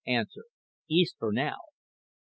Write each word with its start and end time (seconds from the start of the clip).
EAST 0.89 1.15
FOR 1.19 1.31
NOW 1.31 1.51
Q. 1.57 1.73